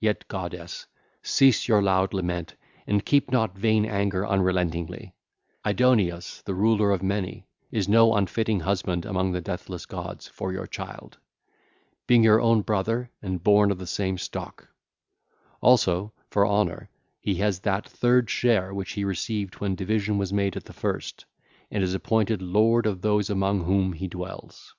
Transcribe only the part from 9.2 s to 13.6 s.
the deathless gods for your child, being your own brother and